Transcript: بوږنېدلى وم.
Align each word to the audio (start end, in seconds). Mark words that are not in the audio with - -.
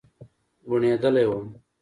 بوږنېدلى 0.67 1.23
وم. 1.29 1.47